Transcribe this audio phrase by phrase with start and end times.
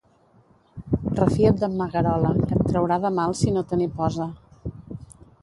[1.19, 4.31] Refia't d'en Magarola, que et traurà de mal si no te n'hi posa.